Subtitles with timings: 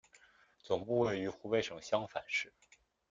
[0.63, 2.51] 总部位于湖北省襄樊市。